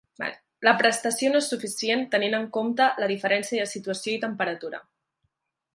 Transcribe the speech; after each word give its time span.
La 0.67 0.71
prestació 0.77 1.29
no 1.33 1.41
és 1.43 1.49
suficient 1.53 2.01
tenint 2.15 2.37
en 2.39 2.49
compte 2.57 2.89
la 3.03 3.13
diferència 3.15 3.65
de 3.67 3.73
situació 3.77 4.15
i 4.15 4.19
temperatura. 4.29 4.81